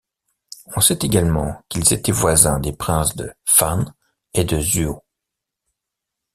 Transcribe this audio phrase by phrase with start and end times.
[0.75, 3.93] On sait également qu'ils étaient voisins des princes de Fan
[4.33, 5.03] et de Zuo.